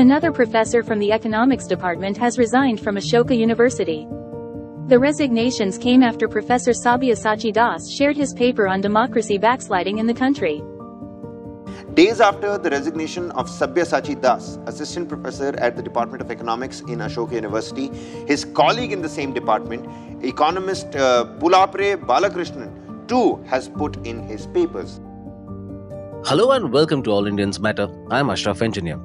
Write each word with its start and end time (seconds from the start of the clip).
Another 0.00 0.32
professor 0.32 0.82
from 0.82 0.98
the 0.98 1.12
economics 1.12 1.66
department 1.66 2.16
has 2.16 2.38
resigned 2.38 2.80
from 2.80 2.96
Ashoka 2.96 3.36
University. 3.36 4.08
The 4.86 4.98
resignations 4.98 5.76
came 5.76 6.02
after 6.02 6.26
Professor 6.26 6.70
Sabyasachi 6.70 7.52
Das 7.52 7.90
shared 7.90 8.16
his 8.16 8.32
paper 8.32 8.66
on 8.66 8.80
democracy 8.80 9.36
backsliding 9.36 9.98
in 9.98 10.06
the 10.06 10.14
country. 10.14 10.62
Days 11.92 12.18
after 12.18 12.56
the 12.56 12.70
resignation 12.70 13.30
of 13.32 13.50
Sabyasachi 13.50 14.18
Das, 14.18 14.58
assistant 14.64 15.10
professor 15.10 15.54
at 15.58 15.76
the 15.76 15.82
Department 15.82 16.22
of 16.22 16.30
Economics 16.30 16.80
in 16.80 17.00
Ashoka 17.00 17.32
University, 17.32 17.88
his 18.26 18.46
colleague 18.46 18.92
in 18.92 19.02
the 19.02 19.08
same 19.10 19.34
department, 19.34 19.84
economist 20.24 20.96
uh, 20.96 21.26
Pulapre 21.38 22.02
Balakrishnan, 22.06 23.06
too 23.06 23.36
has 23.44 23.68
put 23.68 23.98
in 24.06 24.22
his 24.22 24.46
papers. 24.46 24.98
Hello 26.24 26.52
and 26.52 26.72
welcome 26.72 27.02
to 27.02 27.10
All 27.10 27.26
Indians 27.26 27.60
Matter. 27.60 27.86
I'm 28.10 28.30
Ashraf 28.30 28.62
Engineer. 28.62 28.98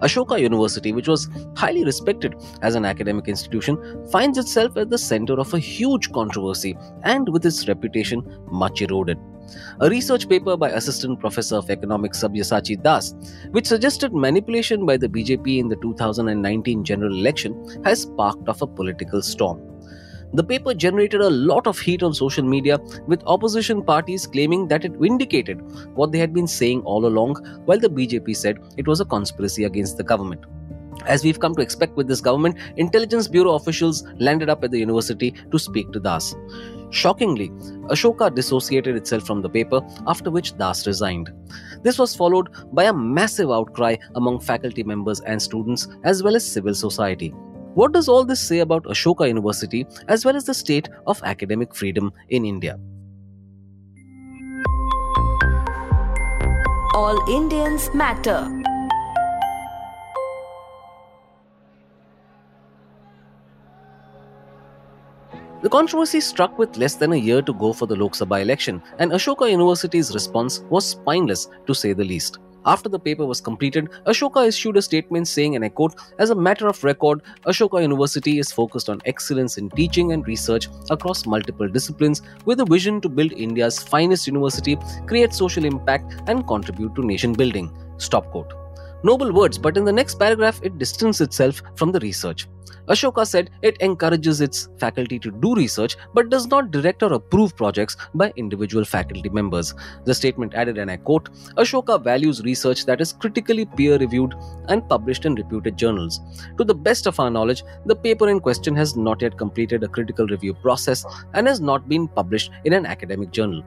Ashoka 0.00 0.40
University, 0.40 0.92
which 0.92 1.08
was 1.08 1.28
highly 1.56 1.84
respected 1.84 2.34
as 2.62 2.74
an 2.74 2.84
academic 2.84 3.28
institution, 3.28 3.76
finds 4.10 4.38
itself 4.38 4.76
at 4.76 4.90
the 4.90 4.98
center 4.98 5.34
of 5.34 5.52
a 5.54 5.58
huge 5.58 6.12
controversy 6.12 6.76
and 7.02 7.28
with 7.28 7.44
its 7.44 7.66
reputation 7.68 8.22
much 8.50 8.82
eroded. 8.82 9.18
A 9.80 9.88
research 9.88 10.28
paper 10.28 10.56
by 10.56 10.70
Assistant 10.70 11.20
Professor 11.20 11.56
of 11.56 11.70
Economics 11.70 12.22
Sabyasachi 12.22 12.82
Das, 12.82 13.14
which 13.50 13.66
suggested 13.66 14.12
manipulation 14.12 14.84
by 14.84 14.96
the 14.96 15.08
BJP 15.08 15.58
in 15.58 15.68
the 15.68 15.76
2019 15.76 16.84
general 16.84 17.14
election, 17.14 17.80
has 17.84 18.02
sparked 18.02 18.48
off 18.48 18.62
a 18.62 18.66
political 18.66 19.22
storm. 19.22 19.60
The 20.34 20.44
paper 20.44 20.74
generated 20.74 21.22
a 21.22 21.30
lot 21.30 21.66
of 21.66 21.78
heat 21.78 22.02
on 22.02 22.12
social 22.12 22.44
media, 22.44 22.78
with 23.06 23.22
opposition 23.24 23.82
parties 23.82 24.26
claiming 24.26 24.68
that 24.68 24.84
it 24.84 24.92
vindicated 24.92 25.60
what 25.96 26.12
they 26.12 26.18
had 26.18 26.34
been 26.34 26.46
saying 26.46 26.82
all 26.82 27.06
along, 27.06 27.36
while 27.64 27.78
the 27.78 27.88
BJP 27.88 28.36
said 28.36 28.58
it 28.76 28.86
was 28.86 29.00
a 29.00 29.06
conspiracy 29.06 29.64
against 29.64 29.96
the 29.96 30.04
government. 30.04 30.44
As 31.06 31.24
we've 31.24 31.40
come 31.40 31.54
to 31.54 31.62
expect 31.62 31.96
with 31.96 32.08
this 32.08 32.20
government, 32.20 32.56
intelligence 32.76 33.26
bureau 33.26 33.54
officials 33.54 34.04
landed 34.18 34.50
up 34.50 34.62
at 34.64 34.70
the 34.70 34.78
university 34.78 35.34
to 35.50 35.58
speak 35.58 35.92
to 35.92 36.00
Das. 36.00 36.34
Shockingly, 36.90 37.48
Ashoka 37.88 38.34
dissociated 38.34 38.96
itself 38.96 39.26
from 39.26 39.40
the 39.40 39.48
paper, 39.48 39.80
after 40.06 40.30
which 40.30 40.56
Das 40.56 40.86
resigned. 40.86 41.30
This 41.82 41.98
was 41.98 42.14
followed 42.14 42.48
by 42.72 42.84
a 42.84 42.92
massive 42.92 43.50
outcry 43.50 43.96
among 44.14 44.40
faculty 44.40 44.82
members 44.82 45.20
and 45.20 45.40
students, 45.40 45.88
as 46.04 46.22
well 46.22 46.36
as 46.36 46.50
civil 46.50 46.74
society. 46.74 47.34
What 47.74 47.92
does 47.92 48.08
all 48.08 48.24
this 48.24 48.40
say 48.40 48.60
about 48.60 48.84
Ashoka 48.84 49.28
University 49.28 49.86
as 50.08 50.24
well 50.24 50.36
as 50.36 50.44
the 50.44 50.54
state 50.54 50.88
of 51.06 51.20
academic 51.22 51.74
freedom 51.74 52.12
in 52.28 52.44
India? 52.44 52.78
All 56.94 57.18
Indians 57.30 57.88
matter. 57.94 58.50
The 65.60 65.68
controversy 65.68 66.20
struck 66.20 66.56
with 66.56 66.76
less 66.76 66.94
than 66.94 67.12
a 67.12 67.16
year 67.16 67.42
to 67.42 67.52
go 67.52 67.72
for 67.72 67.86
the 67.86 67.96
Lok 67.96 68.12
Sabha 68.12 68.40
election, 68.40 68.80
and 68.98 69.10
Ashoka 69.10 69.50
University's 69.50 70.14
response 70.14 70.62
was 70.70 70.86
spineless 70.86 71.48
to 71.66 71.74
say 71.74 71.92
the 71.92 72.04
least. 72.04 72.38
After 72.66 72.88
the 72.88 72.98
paper 72.98 73.24
was 73.24 73.40
completed, 73.40 73.88
Ashoka 74.06 74.46
issued 74.46 74.76
a 74.76 74.82
statement 74.82 75.28
saying, 75.28 75.56
and 75.56 75.64
I 75.64 75.68
quote, 75.68 75.94
As 76.18 76.30
a 76.30 76.34
matter 76.34 76.66
of 76.66 76.82
record, 76.84 77.22
Ashoka 77.46 77.80
University 77.80 78.38
is 78.38 78.52
focused 78.52 78.90
on 78.90 79.00
excellence 79.06 79.58
in 79.58 79.70
teaching 79.70 80.12
and 80.12 80.26
research 80.26 80.68
across 80.90 81.26
multiple 81.26 81.68
disciplines 81.68 82.22
with 82.44 82.60
a 82.60 82.64
vision 82.64 83.00
to 83.00 83.08
build 83.08 83.32
India's 83.32 83.78
finest 83.78 84.26
university, 84.26 84.76
create 85.06 85.32
social 85.32 85.64
impact, 85.64 86.20
and 86.26 86.46
contribute 86.46 86.94
to 86.94 87.06
nation 87.06 87.32
building. 87.32 87.70
Stop 87.96 88.30
quote. 88.30 88.52
Noble 89.04 89.32
words, 89.32 89.58
but 89.58 89.76
in 89.76 89.84
the 89.84 89.92
next 89.92 90.16
paragraph, 90.18 90.60
it 90.62 90.76
distances 90.78 91.20
itself 91.20 91.62
from 91.76 91.92
the 91.92 92.00
research. 92.00 92.48
Ashoka 92.88 93.26
said 93.26 93.50
it 93.62 93.76
encourages 93.80 94.40
its 94.40 94.68
faculty 94.78 95.18
to 95.18 95.30
do 95.30 95.54
research 95.54 95.96
but 96.14 96.30
does 96.30 96.46
not 96.46 96.70
direct 96.70 97.02
or 97.02 97.12
approve 97.12 97.56
projects 97.56 97.96
by 98.14 98.32
individual 98.36 98.84
faculty 98.84 99.28
members. 99.28 99.74
The 100.04 100.14
statement 100.14 100.54
added, 100.54 100.78
and 100.78 100.90
I 100.90 100.96
quote 100.96 101.30
Ashoka 101.56 102.02
values 102.02 102.42
research 102.42 102.86
that 102.86 103.00
is 103.00 103.12
critically 103.12 103.66
peer 103.66 103.98
reviewed 103.98 104.34
and 104.68 104.88
published 104.88 105.26
in 105.26 105.34
reputed 105.34 105.76
journals. 105.76 106.20
To 106.56 106.64
the 106.64 106.74
best 106.74 107.06
of 107.06 107.20
our 107.20 107.30
knowledge, 107.30 107.62
the 107.86 107.96
paper 107.96 108.28
in 108.28 108.40
question 108.40 108.74
has 108.76 108.96
not 108.96 109.22
yet 109.22 109.36
completed 109.36 109.82
a 109.82 109.88
critical 109.88 110.26
review 110.26 110.54
process 110.54 111.04
and 111.34 111.46
has 111.46 111.60
not 111.60 111.88
been 111.88 112.08
published 112.08 112.50
in 112.64 112.72
an 112.72 112.86
academic 112.86 113.30
journal. 113.30 113.62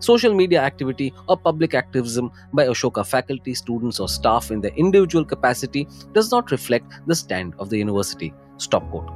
Social 0.00 0.34
media 0.34 0.60
activity 0.60 1.12
or 1.28 1.36
public 1.36 1.74
activism 1.74 2.30
by 2.52 2.66
Ashoka 2.66 3.06
faculty, 3.06 3.54
students, 3.54 4.00
or 4.00 4.08
staff 4.08 4.50
in 4.50 4.60
their 4.60 4.72
individual 4.72 5.24
capacity 5.24 5.88
does 6.12 6.30
not 6.30 6.50
reflect 6.50 6.92
the 7.06 7.14
stand 7.14 7.54
of 7.58 7.70
the 7.70 7.78
university. 7.78 8.34
Stop 8.58 8.90
quote. 8.90 9.10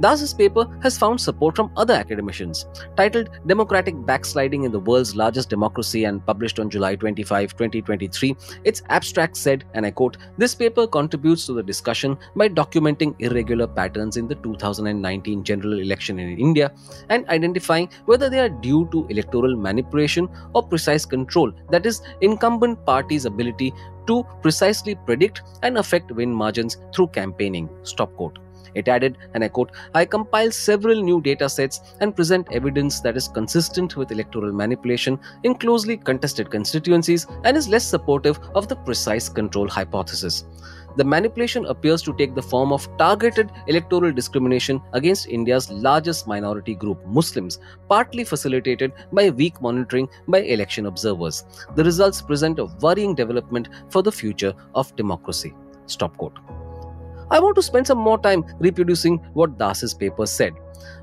Das's 0.00 0.34
paper 0.34 0.66
has 0.82 0.98
found 0.98 1.20
support 1.20 1.54
from 1.54 1.70
other 1.76 1.94
academicians. 1.94 2.66
Titled 2.96 3.30
Democratic 3.46 3.94
Backsliding 4.04 4.64
in 4.64 4.72
the 4.72 4.80
World's 4.80 5.14
Largest 5.14 5.48
Democracy 5.48 6.04
and 6.04 6.24
published 6.26 6.58
on 6.58 6.68
July 6.68 6.96
25, 6.96 7.52
2023, 7.52 8.36
its 8.64 8.82
abstract 8.88 9.36
said, 9.36 9.64
and 9.74 9.86
I 9.86 9.92
quote, 9.92 10.16
This 10.36 10.54
paper 10.54 10.86
contributes 10.86 11.46
to 11.46 11.52
the 11.52 11.62
discussion 11.62 12.18
by 12.34 12.48
documenting 12.48 13.14
irregular 13.20 13.68
patterns 13.68 14.16
in 14.16 14.26
the 14.26 14.34
2019 14.36 15.44
general 15.44 15.78
election 15.78 16.18
in 16.18 16.38
India 16.38 16.72
and 17.08 17.28
identifying 17.28 17.88
whether 18.06 18.28
they 18.28 18.40
are 18.40 18.48
due 18.48 18.88
to 18.90 19.06
electoral 19.06 19.56
manipulation 19.56 20.28
or 20.54 20.66
precise 20.66 21.04
control, 21.04 21.52
that 21.70 21.86
is, 21.86 22.02
incumbent 22.20 22.84
parties' 22.84 23.26
ability 23.26 23.72
to 24.08 24.24
precisely 24.42 24.96
predict 25.06 25.42
and 25.62 25.78
affect 25.78 26.10
win 26.10 26.34
margins 26.34 26.78
through 26.92 27.06
campaigning. 27.08 27.70
Stop 27.84 28.14
quote. 28.16 28.43
It 28.74 28.88
added, 28.88 29.18
and 29.34 29.44
I 29.44 29.48
quote, 29.48 29.72
I 29.94 30.04
compile 30.04 30.50
several 30.50 31.02
new 31.02 31.20
data 31.20 31.48
sets 31.48 31.80
and 32.00 32.14
present 32.14 32.48
evidence 32.52 33.00
that 33.00 33.16
is 33.16 33.28
consistent 33.28 33.96
with 33.96 34.12
electoral 34.12 34.52
manipulation 34.52 35.18
in 35.42 35.54
closely 35.54 35.96
contested 35.96 36.50
constituencies 36.50 37.26
and 37.44 37.56
is 37.56 37.68
less 37.68 37.86
supportive 37.86 38.38
of 38.54 38.68
the 38.68 38.76
precise 38.76 39.28
control 39.28 39.68
hypothesis. 39.68 40.44
The 40.96 41.04
manipulation 41.04 41.66
appears 41.66 42.02
to 42.02 42.14
take 42.14 42.36
the 42.36 42.42
form 42.42 42.72
of 42.72 42.88
targeted 42.98 43.50
electoral 43.66 44.12
discrimination 44.12 44.80
against 44.92 45.26
India's 45.26 45.68
largest 45.68 46.28
minority 46.28 46.76
group, 46.76 47.04
Muslims, 47.06 47.58
partly 47.88 48.22
facilitated 48.22 48.92
by 49.12 49.30
weak 49.30 49.60
monitoring 49.60 50.08
by 50.28 50.42
election 50.42 50.86
observers. 50.86 51.44
The 51.74 51.82
results 51.82 52.22
present 52.22 52.60
a 52.60 52.66
worrying 52.66 53.16
development 53.16 53.70
for 53.90 54.02
the 54.02 54.12
future 54.12 54.54
of 54.74 54.94
democracy. 54.94 55.52
Stop 55.86 56.16
quote. 56.16 56.38
I 57.30 57.40
want 57.40 57.56
to 57.56 57.62
spend 57.62 57.86
some 57.86 57.98
more 57.98 58.18
time 58.18 58.44
reproducing 58.58 59.18
what 59.34 59.58
Das's 59.58 59.94
paper 59.94 60.26
said. 60.26 60.52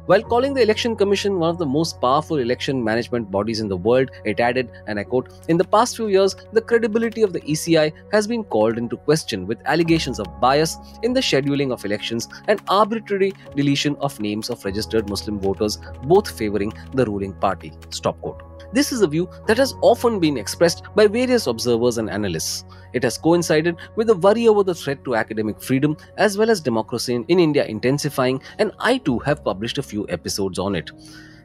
While 0.05 0.23
calling 0.23 0.53
the 0.53 0.61
Election 0.61 0.95
Commission 0.95 1.39
one 1.39 1.49
of 1.49 1.57
the 1.57 1.65
most 1.65 2.01
powerful 2.01 2.37
election 2.37 2.83
management 2.83 3.31
bodies 3.31 3.59
in 3.59 3.67
the 3.67 3.77
world, 3.77 4.11
it 4.25 4.39
added, 4.39 4.71
and 4.87 4.99
I 4.99 5.03
quote, 5.03 5.31
In 5.47 5.57
the 5.57 5.63
past 5.63 5.95
few 5.95 6.07
years, 6.07 6.35
the 6.51 6.61
credibility 6.61 7.21
of 7.21 7.33
the 7.33 7.41
ECI 7.41 7.93
has 8.11 8.27
been 8.27 8.43
called 8.43 8.77
into 8.77 8.97
question 8.97 9.47
with 9.47 9.61
allegations 9.65 10.19
of 10.19 10.39
bias 10.41 10.77
in 11.03 11.13
the 11.13 11.21
scheduling 11.21 11.71
of 11.71 11.85
elections 11.85 12.27
and 12.47 12.61
arbitrary 12.67 13.33
deletion 13.55 13.95
of 13.97 14.19
names 14.19 14.49
of 14.49 14.63
registered 14.65 15.09
Muslim 15.09 15.39
voters, 15.39 15.77
both 16.03 16.29
favoring 16.29 16.73
the 16.93 17.05
ruling 17.05 17.33
party. 17.33 17.71
Stop 17.89 18.19
quote. 18.21 18.41
This 18.73 18.93
is 18.93 19.01
a 19.01 19.07
view 19.07 19.29
that 19.47 19.57
has 19.57 19.73
often 19.81 20.19
been 20.19 20.37
expressed 20.37 20.83
by 20.95 21.05
various 21.05 21.47
observers 21.47 21.97
and 21.97 22.09
analysts. 22.09 22.63
It 22.93 23.03
has 23.03 23.17
coincided 23.17 23.75
with 23.95 24.07
the 24.07 24.15
worry 24.15 24.47
over 24.47 24.63
the 24.63 24.75
threat 24.75 25.03
to 25.05 25.15
academic 25.15 25.61
freedom 25.61 25.97
as 26.17 26.37
well 26.37 26.49
as 26.49 26.61
democracy 26.61 27.15
in 27.15 27.39
India 27.39 27.65
intensifying, 27.65 28.41
and 28.59 28.71
I 28.79 28.97
too 28.97 29.19
have 29.19 29.43
published 29.43 29.60
a 29.77 29.83
few 29.83 30.05
episodes 30.09 30.59
on 30.59 30.75
it. 30.75 30.91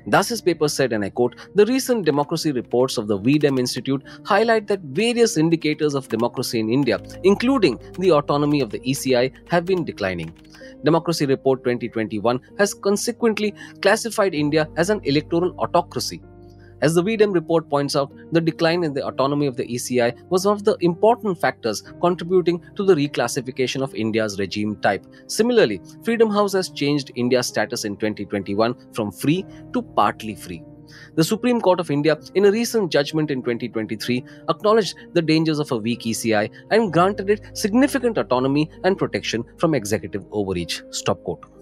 Das's 0.09 0.41
paper 0.41 0.69
said, 0.69 0.93
and 0.93 1.05
I 1.05 1.11
quote, 1.11 1.35
the 1.55 1.67
recent 1.67 2.05
democracy 2.05 2.53
reports 2.53 2.97
of 2.97 3.09
the 3.09 3.19
V-Dem 3.19 3.59
Institute 3.59 4.05
highlight 4.25 4.69
that 4.69 4.81
various 4.81 5.37
indicators 5.37 5.95
of 5.95 6.09
democracy 6.09 6.61
in 6.61 6.71
India, 6.71 7.01
including 7.25 7.79
the 7.99 8.13
autonomy 8.13 8.61
of 8.61 8.71
the 8.71 8.79
ECI, 8.81 9.33
have 9.51 9.65
been 9.65 9.85
declining. 9.85 10.33
Democracy 10.85 11.27
Report 11.27 11.65
2021 11.65 12.41
has 12.59 12.73
consequently 12.73 13.53
classified 13.83 14.35
India 14.35 14.69
as 14.77 14.91
an 14.91 15.01
electoral 15.03 15.55
autocracy. 15.59 16.23
As 16.83 16.95
the 16.95 17.03
V-Dem 17.03 17.33
report 17.33 17.71
points 17.71 17.97
out, 17.97 18.13
the 18.33 18.41
decline 18.41 18.85
in 18.85 18.93
the 18.93 19.07
autonomy 19.07 19.47
of 19.47 19.57
the 19.57 19.67
ECI 19.67 20.15
was 20.29 20.45
one 20.45 20.57
of 20.57 20.65
the 20.65 20.77
important 20.81 21.41
factors 21.41 21.83
contributing 22.01 22.63
to 22.77 22.85
the 22.85 22.95
reclassification 22.95 23.83
of 23.83 23.95
India's 23.95 24.39
regime 24.39 24.77
type. 24.77 25.07
Similarly, 25.27 25.81
Freedom 26.05 26.31
House 26.31 26.53
has 26.53 26.69
changed 26.69 27.13
India's 27.15 27.47
status 27.47 27.85
in 27.85 27.97
2021 27.97 28.93
from 28.93 29.11
free 29.11 29.45
to 29.73 29.83
partly 29.83 30.35
free. 30.35 30.63
The 31.17 31.25
Supreme 31.25 31.61
Court 31.61 31.81
of 31.81 31.91
India, 31.91 32.19
in 32.35 32.45
a 32.45 32.53
recent 32.53 32.93
judgment 32.93 33.31
in 33.31 33.43
2023, 33.43 34.25
acknowledged 34.49 34.97
the 35.15 35.23
dangers 35.23 35.59
of 35.59 35.73
a 35.73 35.77
weak 35.77 36.01
ECI 36.01 36.51
and 36.71 36.93
granted 36.93 37.31
it 37.31 37.41
significant 37.55 38.19
autonomy 38.19 38.71
and 38.85 38.99
protection 38.99 39.45
from 39.59 39.75
executive 39.75 40.25
overreach. 40.31 40.83
Stop 40.91 41.25
quote. 41.25 41.56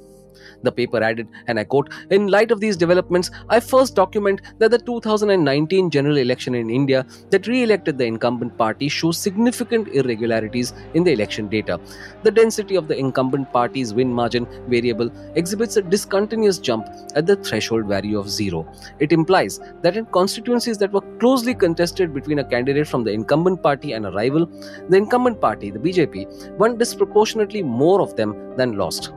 The 0.63 0.73
paper 0.73 1.03
added, 1.03 1.29
and 1.47 1.59
I 1.59 1.65
quote, 1.65 1.91
In 2.11 2.29
light 2.29 2.51
of 2.51 2.61
these 2.61 2.77
developments, 2.77 3.31
I 3.49 3.61
first 3.61 3.95
document 3.95 4.41
that 4.59 4.71
the 4.71 4.79
2019 4.79 5.91
general 5.91 6.17
election 6.17 6.55
in 6.55 6.71
India 6.71 7.07
that 7.31 7.47
re 7.47 7.63
elected 7.63 7.99
the 7.99 8.07
incumbent 8.07 8.57
party 8.57 8.89
shows 8.89 9.19
significant 9.19 9.89
irregularities 9.89 10.73
in 10.95 11.05
the 11.05 11.13
election 11.13 11.49
data. 11.49 11.81
The 12.23 12.31
density 12.31 12.77
of 12.77 12.89
the 12.89 12.97
incumbent 12.97 13.53
party's 13.53 13.95
win 13.95 14.13
margin 14.13 14.47
variable 14.69 15.11
exhibits 15.35 15.77
a 15.77 15.83
discontinuous 15.83 16.59
jump 16.59 16.87
at 17.15 17.27
the 17.27 17.37
threshold 17.37 17.87
value 17.87 18.19
of 18.19 18.31
zero. 18.31 18.67
It 18.99 19.13
implies 19.13 19.61
that 19.83 19.97
in 19.97 20.07
constituencies 20.07 20.79
that 20.79 20.93
were 20.93 21.01
closely 21.19 21.55
contested 21.55 22.15
between 22.15 22.39
a 22.39 22.45
candidate 22.45 22.89
from 22.89 23.05
the 23.05 23.13
incumbent 23.13 23.63
party 23.63 23.93
and 23.93 24.07
a 24.07 24.11
rival, 24.11 24.47
the 24.89 24.97
incumbent 24.97 25.41
party, 25.41 25.71
the 25.71 25.79
BJP, 25.79 26.59
won 26.59 26.79
disproportionately 26.79 27.63
more 27.63 28.01
of 28.01 28.17
them 28.17 28.57
than 28.57 28.77
lost. 28.77 29.13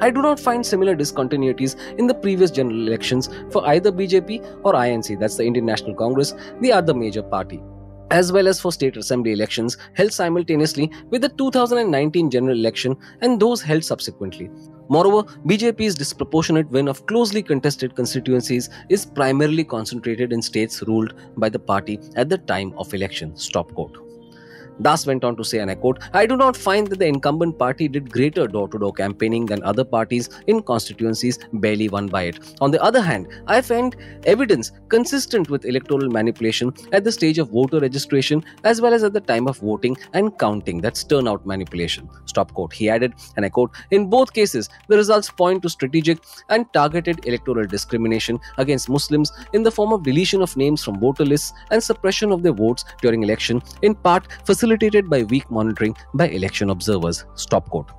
I 0.00 0.10
do 0.10 0.22
not 0.22 0.40
find 0.40 0.64
similar 0.64 0.96
discontinuities 0.96 1.76
in 1.98 2.06
the 2.06 2.14
previous 2.14 2.50
general 2.50 2.86
elections 2.86 3.28
for 3.50 3.66
either 3.68 3.92
BJP 3.92 4.60
or 4.64 4.74
INC, 4.74 5.18
that's 5.18 5.36
the 5.36 5.44
Indian 5.44 5.66
National 5.66 5.94
Congress, 5.94 6.34
the 6.60 6.72
other 6.72 6.94
major 6.94 7.22
party 7.22 7.62
as 8.10 8.30
well 8.32 8.46
as 8.46 8.60
for 8.60 8.70
state 8.70 8.96
assembly 8.96 9.32
elections 9.32 9.76
held 9.94 10.12
simultaneously 10.12 10.90
with 11.10 11.22
the 11.22 11.28
2019 11.30 12.30
general 12.30 12.56
election 12.56 12.96
and 13.22 13.40
those 13.40 13.62
held 13.62 13.84
subsequently. 13.84 14.50
Moreover, 14.88 15.28
BJP's 15.46 15.94
disproportionate 15.94 16.70
win 16.70 16.88
of 16.88 17.04
closely 17.06 17.42
contested 17.42 17.96
constituencies 17.96 18.68
is 18.90 19.06
primarily 19.06 19.64
concentrated 19.64 20.32
in 20.32 20.42
states 20.42 20.82
ruled 20.82 21.14
by 21.36 21.48
the 21.48 21.58
party 21.58 21.98
at 22.16 22.28
the 22.28 22.38
time 22.38 22.74
of 22.76 22.92
election. 22.92 23.36
Stop 23.36 23.72
quote. 23.72 24.03
Das 24.82 25.06
went 25.06 25.24
on 25.24 25.36
to 25.36 25.44
say, 25.44 25.58
and 25.58 25.70
I 25.70 25.74
quote, 25.74 26.00
I 26.12 26.26
do 26.26 26.36
not 26.36 26.56
find 26.56 26.86
that 26.88 26.98
the 26.98 27.06
incumbent 27.06 27.58
party 27.58 27.88
did 27.88 28.10
greater 28.10 28.46
door 28.46 28.68
to 28.68 28.78
door 28.78 28.92
campaigning 28.92 29.46
than 29.46 29.62
other 29.62 29.84
parties 29.84 30.28
in 30.46 30.62
constituencies 30.62 31.38
barely 31.52 31.88
won 31.88 32.08
by 32.08 32.22
it. 32.22 32.56
On 32.60 32.70
the 32.70 32.82
other 32.82 33.00
hand, 33.00 33.28
I 33.46 33.60
find 33.60 33.96
evidence 34.24 34.72
consistent 34.88 35.48
with 35.48 35.64
electoral 35.64 36.10
manipulation 36.10 36.72
at 36.92 37.04
the 37.04 37.12
stage 37.12 37.38
of 37.38 37.50
voter 37.50 37.78
registration 37.78 38.44
as 38.64 38.80
well 38.80 38.92
as 38.92 39.04
at 39.04 39.12
the 39.12 39.20
time 39.20 39.46
of 39.46 39.58
voting 39.58 39.96
and 40.12 40.36
counting. 40.38 40.80
That's 40.80 41.04
turnout 41.04 41.46
manipulation. 41.46 42.08
Stop 42.26 42.52
quote. 42.52 42.72
He 42.72 42.88
added, 42.88 43.14
and 43.36 43.46
I 43.46 43.48
quote, 43.50 43.70
In 43.90 44.10
both 44.10 44.32
cases, 44.32 44.68
the 44.88 44.96
results 44.96 45.30
point 45.30 45.62
to 45.62 45.68
strategic 45.68 46.18
and 46.48 46.70
targeted 46.72 47.24
electoral 47.26 47.66
discrimination 47.66 48.40
against 48.58 48.88
Muslims 48.88 49.32
in 49.52 49.62
the 49.62 49.70
form 49.70 49.92
of 49.92 50.02
deletion 50.02 50.42
of 50.42 50.56
names 50.56 50.82
from 50.82 50.98
voter 50.98 51.24
lists 51.24 51.52
and 51.70 51.82
suppression 51.82 52.32
of 52.32 52.42
their 52.42 52.52
votes 52.52 52.84
during 53.00 53.22
election, 53.22 53.62
in 53.82 53.94
part 53.94 54.26
facilitated 54.44 54.63
by 55.08 55.22
weak 55.24 55.50
monitoring 55.50 55.96
by 56.14 56.28
election 56.28 56.70
observers. 56.70 57.24
Stop 57.34 57.68
quote. 57.70 57.90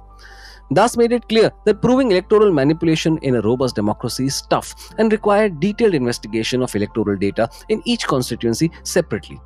Das 0.73 0.97
made 0.97 1.11
it 1.11 1.27
clear 1.29 1.51
that 1.65 1.81
proving 1.81 2.11
electoral 2.11 2.51
manipulation 2.51 3.19
in 3.19 3.35
a 3.35 3.41
robust 3.41 3.75
democracy 3.75 4.25
is 4.25 4.41
tough 4.41 4.73
and 4.97 5.11
required 5.11 5.59
detailed 5.59 5.93
investigation 5.93 6.63
of 6.63 6.75
electoral 6.75 7.15
data 7.15 7.49
in 7.69 7.81
each 7.85 8.07
constituency 8.07 8.71
separately. 8.83 9.39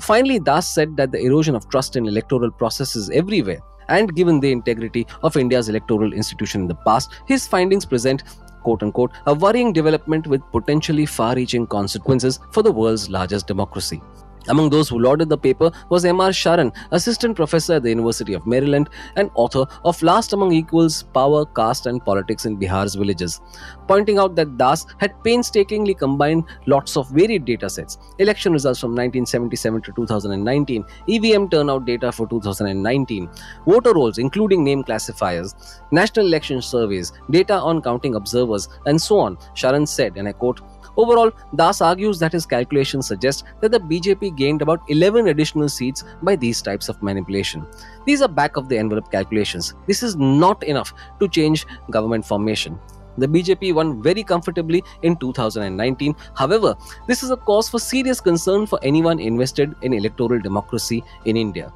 Finally, 0.00 0.40
Das 0.40 0.66
said 0.66 0.96
that 0.96 1.12
the 1.12 1.20
erosion 1.20 1.54
of 1.54 1.68
trust 1.68 1.96
in 1.96 2.06
electoral 2.06 2.50
processes 2.50 3.10
everywhere, 3.10 3.60
and 3.88 4.14
given 4.14 4.40
the 4.40 4.50
integrity 4.50 5.06
of 5.22 5.36
India's 5.36 5.68
electoral 5.68 6.12
institution 6.12 6.62
in 6.62 6.68
the 6.68 6.74
past, 6.74 7.10
his 7.26 7.46
findings 7.46 7.84
present 7.84 8.22
quote 8.66 8.82
unquote, 8.82 9.12
a 9.26 9.34
worrying 9.34 9.72
development 9.72 10.26
with 10.26 10.42
potentially 10.50 11.06
far 11.06 11.36
reaching 11.36 11.68
consequences 11.68 12.40
for 12.50 12.64
the 12.64 12.72
world's 12.72 13.08
largest 13.08 13.46
democracy. 13.46 14.02
Among 14.48 14.70
those 14.70 14.88
who 14.88 14.98
lauded 14.98 15.28
the 15.28 15.38
paper 15.38 15.70
was 15.88 16.04
M.R. 16.04 16.30
Sharan, 16.30 16.74
assistant 16.90 17.36
professor 17.36 17.74
at 17.74 17.82
the 17.82 17.88
University 17.88 18.34
of 18.34 18.46
Maryland 18.46 18.88
and 19.16 19.30
author 19.34 19.64
of 19.84 20.02
Last 20.02 20.32
Among 20.32 20.52
Equals 20.52 21.02
Power, 21.14 21.44
Caste 21.46 21.86
and 21.86 22.04
Politics 22.04 22.46
in 22.46 22.56
Bihar's 22.56 22.94
Villages, 22.94 23.40
pointing 23.88 24.18
out 24.18 24.36
that 24.36 24.56
Das 24.56 24.86
had 24.98 25.12
painstakingly 25.24 25.94
combined 25.94 26.44
lots 26.66 26.96
of 26.96 27.10
varied 27.10 27.44
data 27.44 27.68
sets 27.68 27.98
election 28.18 28.52
results 28.52 28.80
from 28.80 28.90
1977 28.90 29.82
to 29.82 29.92
2019, 29.92 30.84
EVM 31.08 31.48
turnout 31.48 31.84
data 31.84 32.12
for 32.12 32.26
2019, 32.28 33.28
voter 33.66 33.94
rolls 33.94 34.18
including 34.18 34.64
name 34.64 34.82
classifiers, 34.82 35.54
national 35.90 36.26
election 36.26 36.62
surveys, 36.62 37.12
data 37.30 37.54
on 37.54 37.82
counting 37.82 38.14
observers, 38.14 38.68
and 38.86 39.00
so 39.00 39.18
on. 39.18 39.36
Sharan 39.54 39.86
said, 39.86 40.16
and 40.16 40.28
I 40.28 40.32
quote, 40.32 40.60
Overall, 40.96 41.30
Das 41.54 41.80
argues 41.80 42.18
that 42.18 42.32
his 42.32 42.46
calculations 42.46 43.06
suggest 43.06 43.44
that 43.60 43.72
the 43.72 43.80
BJP 43.80 44.36
gained 44.36 44.62
about 44.62 44.80
11 44.88 45.28
additional 45.28 45.68
seats 45.68 46.04
by 46.22 46.36
these 46.36 46.62
types 46.62 46.88
of 46.88 47.02
manipulation. 47.02 47.66
These 48.06 48.22
are 48.22 48.28
back 48.28 48.56
of 48.56 48.68
the 48.68 48.78
envelope 48.78 49.10
calculations. 49.10 49.74
This 49.86 50.02
is 50.02 50.16
not 50.16 50.62
enough 50.62 50.92
to 51.20 51.28
change 51.28 51.66
government 51.90 52.24
formation. 52.24 52.78
The 53.18 53.26
BJP 53.26 53.74
won 53.74 54.02
very 54.02 54.22
comfortably 54.22 54.82
in 55.02 55.16
2019. 55.16 56.14
However, 56.34 56.74
this 57.06 57.22
is 57.22 57.30
a 57.30 57.36
cause 57.36 57.68
for 57.68 57.78
serious 57.78 58.20
concern 58.20 58.66
for 58.66 58.78
anyone 58.82 59.18
invested 59.18 59.74
in 59.82 59.94
electoral 59.94 60.40
democracy 60.40 61.02
in 61.24 61.36
India. 61.36 61.72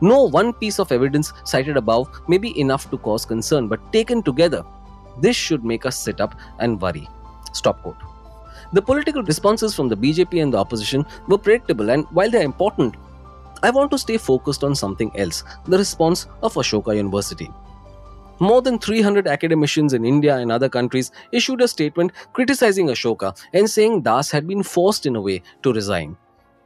No 0.00 0.24
one 0.24 0.54
piece 0.54 0.78
of 0.78 0.92
evidence 0.92 1.32
cited 1.44 1.76
above 1.76 2.08
may 2.26 2.38
be 2.38 2.58
enough 2.58 2.90
to 2.90 2.96
cause 2.96 3.26
concern, 3.26 3.68
but 3.68 3.92
taken 3.92 4.22
together, 4.22 4.64
this 5.20 5.36
should 5.36 5.64
make 5.64 5.84
us 5.84 5.98
sit 5.98 6.20
up 6.20 6.34
and 6.58 6.80
worry. 6.80 7.06
Stop 7.52 7.82
quote. 7.82 8.09
The 8.72 8.82
political 8.82 9.22
responses 9.24 9.74
from 9.74 9.88
the 9.88 9.96
BJP 9.96 10.42
and 10.42 10.54
the 10.54 10.58
opposition 10.58 11.04
were 11.26 11.38
predictable, 11.38 11.90
and 11.90 12.06
while 12.10 12.30
they 12.30 12.38
are 12.38 12.44
important, 12.44 12.94
I 13.62 13.70
want 13.70 13.90
to 13.90 13.98
stay 13.98 14.16
focused 14.16 14.62
on 14.62 14.74
something 14.74 15.10
else 15.18 15.42
the 15.66 15.76
response 15.76 16.26
of 16.42 16.54
Ashoka 16.54 16.96
University. 16.96 17.50
More 18.38 18.62
than 18.62 18.78
300 18.78 19.26
academicians 19.26 19.92
in 19.92 20.04
India 20.04 20.36
and 20.36 20.50
other 20.50 20.68
countries 20.68 21.10
issued 21.30 21.60
a 21.60 21.68
statement 21.68 22.12
criticizing 22.32 22.86
Ashoka 22.86 23.36
and 23.52 23.68
saying 23.68 24.00
Das 24.02 24.30
had 24.30 24.46
been 24.46 24.62
forced 24.62 25.04
in 25.04 25.16
a 25.16 25.20
way 25.20 25.42
to 25.62 25.72
resign. 25.72 26.16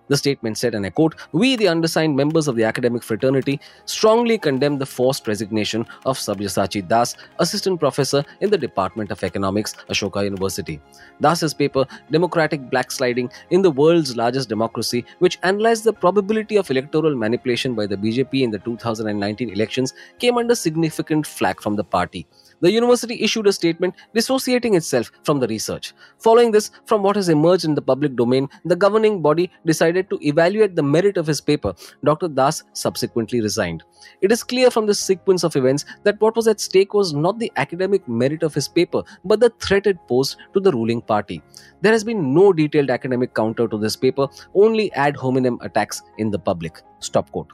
The 0.09 0.17
statement 0.17 0.59
said, 0.59 0.75
and 0.75 0.85
I 0.85 0.91
quote, 0.91 1.15
We, 1.33 1.57
the 1.57 1.69
undersigned 1.69 2.17
members 2.17 2.49
of 2.49 2.57
the 2.57 2.65
academic 2.65 3.03
fraternity, 3.03 3.61
strongly 3.87 4.39
condemn 4.39 4.79
the 4.79 4.87
forced 4.87 5.27
resignation 5.27 5.87
of 6.05 6.19
Sabyasachi 6.19 6.87
Das, 6.87 7.17
assistant 7.39 7.81
professor 7.81 8.25
in 8.41 8.51
the 8.51 8.59
Department 8.59 9.11
of 9.11 9.23
Economics, 9.25 9.75
Ashoka 9.89 10.23
University. 10.23 10.81
Das's 11.21 11.55
paper, 11.55 11.87
Democratic 12.11 12.69
Backsliding 12.71 13.31
in 13.51 13.63
the 13.63 13.71
World's 13.71 14.17
Largest 14.17 14.49
Democracy, 14.49 15.05
which 15.21 15.39
analyzed 15.43 15.85
the 15.85 15.93
probability 15.93 16.57
of 16.57 16.71
electoral 16.71 17.15
manipulation 17.17 17.75
by 17.75 17.87
the 17.87 17.97
BJP 17.97 18.43
in 18.43 18.51
the 18.51 18.59
2019 18.59 19.51
elections, 19.51 19.95
came 20.19 20.37
under 20.37 20.55
significant 20.55 21.27
flack 21.27 21.61
from 21.61 21.77
the 21.77 21.85
party 21.85 22.27
the 22.61 22.71
university 22.71 23.23
issued 23.23 23.47
a 23.47 23.53
statement 23.53 23.95
dissociating 24.15 24.75
itself 24.75 25.11
from 25.23 25.41
the 25.41 25.49
research. 25.49 25.93
Following 26.19 26.51
this, 26.51 26.71
from 26.87 27.03
what 27.03 27.17
has 27.17 27.29
emerged 27.29 27.65
in 27.65 27.75
the 27.75 27.83
public 27.83 28.17
domain, 28.17 28.49
the 28.65 28.77
governing 28.77 29.23
body 29.23 29.51
decided 29.67 30.09
to 30.11 30.19
evaluate 30.23 30.77
the 30.77 30.83
merit 30.83 31.17
of 31.17 31.27
his 31.27 31.41
paper. 31.41 31.75
Dr. 32.05 32.29
Das 32.29 32.63
subsequently 32.73 33.41
resigned. 33.41 33.83
It 34.21 34.33
is 34.33 34.43
clear 34.43 34.71
from 34.71 34.87
this 34.87 35.01
sequence 35.01 35.45
of 35.45 35.57
events 35.57 35.85
that 36.05 36.21
what 36.21 36.37
was 36.37 36.49
at 36.49 36.61
stake 36.61 36.95
was 36.95 37.13
not 37.13 37.39
the 37.39 37.53
academic 37.57 38.07
merit 38.09 38.43
of 38.43 38.55
his 38.55 38.69
paper, 38.69 39.03
but 39.25 39.41
the 39.41 39.51
threat 39.61 39.87
it 39.87 39.99
posed 40.09 40.37
to 40.53 40.61
the 40.61 40.73
ruling 40.73 41.01
party. 41.01 41.43
There 41.81 41.93
has 41.93 42.05
been 42.05 42.35
no 42.35 42.53
detailed 42.53 42.91
academic 42.91 43.35
counter 43.35 43.69
to 43.69 43.79
this 43.79 43.97
paper, 43.97 44.29
only 44.55 44.93
ad 44.93 45.17
hominem 45.17 45.59
attacks 45.61 46.03
in 46.19 46.31
the 46.31 46.39
public. 46.39 46.83
Stop 47.01 47.31
quote. 47.31 47.53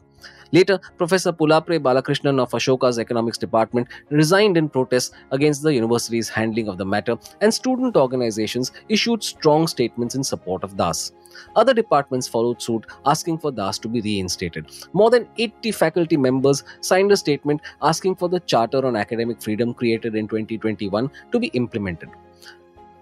Later, 0.53 0.81
Professor 0.99 1.33
Pulapre 1.33 1.79
Balakrishnan 1.79 2.41
of 2.41 2.51
Ashoka's 2.51 2.99
economics 2.99 3.39
department 3.39 3.87
resigned 4.11 4.57
in 4.57 4.69
protest 4.69 5.15
against 5.31 5.63
the 5.63 5.73
university's 5.73 6.29
handling 6.29 6.69
of 6.69 6.77
the 6.77 6.85
matter, 6.85 7.17
and 7.41 7.55
student 7.55 7.97
organizations 7.97 8.73
issued 8.89 9.23
strong 9.23 9.67
statements 9.67 10.17
in 10.17 10.25
support 10.25 10.65
of 10.65 10.77
Das. 10.77 11.13
Other 11.55 11.73
departments 11.73 12.27
followed 12.27 12.61
suit, 12.61 12.87
asking 13.07 13.39
for 13.39 13.53
Das 13.53 13.79
to 13.79 13.89
be 13.89 14.01
reinstated. 14.01 14.67
More 14.93 15.11
than 15.11 15.29
80 15.39 15.73
faculty 15.73 16.17
members 16.17 16.65
signed 16.81 17.13
a 17.13 17.17
statement 17.17 17.61
asking 17.81 18.17
for 18.17 18.29
the 18.29 18.41
Charter 18.41 18.85
on 18.85 18.97
Academic 18.97 19.41
Freedom 19.41 19.73
created 19.73 20.17
in 20.17 20.27
2021 20.27 21.11
to 21.33 21.39
be 21.39 21.47
implemented. 21.49 22.09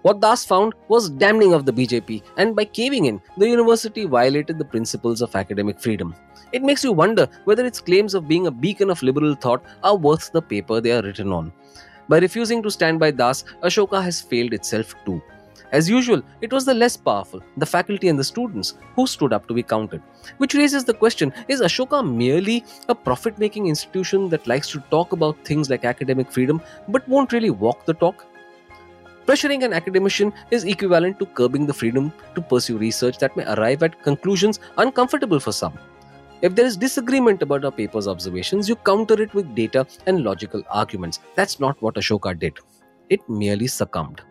What 0.01 0.21
Das 0.21 0.45
found 0.45 0.73
was 0.87 1.09
damning 1.09 1.53
of 1.53 1.65
the 1.65 1.73
BJP, 1.73 2.23
and 2.37 2.55
by 2.55 2.63
caving 2.63 3.05
in, 3.05 3.21
the 3.37 3.49
university 3.49 4.05
violated 4.05 4.57
the 4.57 4.63
principles 4.63 5.21
of 5.21 5.35
academic 5.35 5.81
freedom. 5.81 6.15
It 6.51 6.63
makes 6.63 6.83
you 6.83 6.91
wonder 6.91 7.27
whether 7.43 7.65
its 7.65 7.79
claims 7.79 8.13
of 8.13 8.27
being 8.27 8.47
a 8.47 8.51
beacon 8.51 8.89
of 8.89 9.03
liberal 9.03 9.35
thought 9.35 9.63
are 9.83 9.95
worth 9.95 10.31
the 10.31 10.41
paper 10.41 10.81
they 10.81 10.91
are 10.91 11.03
written 11.03 11.31
on. 11.31 11.51
By 12.07 12.17
refusing 12.17 12.63
to 12.63 12.71
stand 12.71 12.99
by 12.99 13.11
Das, 13.11 13.43
Ashoka 13.61 14.01
has 14.01 14.19
failed 14.19 14.53
itself 14.53 14.95
too. 15.05 15.21
As 15.71 15.87
usual, 15.87 16.23
it 16.41 16.51
was 16.51 16.65
the 16.65 16.73
less 16.73 16.97
powerful, 16.97 17.43
the 17.57 17.65
faculty 17.65 18.07
and 18.07 18.17
the 18.17 18.23
students, 18.23 18.73
who 18.95 19.05
stood 19.05 19.31
up 19.31 19.47
to 19.47 19.53
be 19.53 19.61
counted. 19.61 20.01
Which 20.37 20.55
raises 20.55 20.83
the 20.83 20.95
question 20.95 21.31
is 21.47 21.61
Ashoka 21.61 22.01
merely 22.03 22.65
a 22.87 22.95
profit 22.95 23.37
making 23.37 23.67
institution 23.67 24.29
that 24.29 24.47
likes 24.47 24.69
to 24.71 24.79
talk 24.89 25.11
about 25.11 25.45
things 25.45 25.69
like 25.69 25.85
academic 25.85 26.31
freedom 26.31 26.59
but 26.87 27.07
won't 27.07 27.31
really 27.31 27.51
walk 27.51 27.85
the 27.85 27.93
talk? 27.93 28.25
Pressuring 29.27 29.63
an 29.63 29.73
academician 29.73 30.33
is 30.49 30.63
equivalent 30.63 31.19
to 31.19 31.27
curbing 31.27 31.67
the 31.67 31.73
freedom 31.73 32.11
to 32.33 32.41
pursue 32.41 32.79
research 32.79 33.19
that 33.19 33.37
may 33.37 33.45
arrive 33.53 33.83
at 33.83 34.01
conclusions 34.01 34.59
uncomfortable 34.79 35.39
for 35.39 35.51
some. 35.51 35.77
If 36.41 36.55
there 36.55 36.65
is 36.65 36.77
disagreement 36.77 37.41
about 37.41 37.65
a 37.65 37.71
paper's 37.71 38.07
observations, 38.07 38.69
you 38.69 38.75
counter 38.77 39.21
it 39.21 39.33
with 39.33 39.53
data 39.55 39.85
and 40.05 40.23
logical 40.23 40.63
arguments. 40.69 41.19
That's 41.35 41.59
not 41.59 41.81
what 41.81 41.95
Ashoka 41.95 42.37
did. 42.37 42.59
it 43.09 43.27
merely 43.27 43.67
succumbed. 43.67 44.21